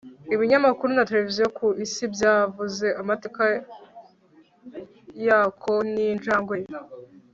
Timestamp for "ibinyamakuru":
0.33-0.89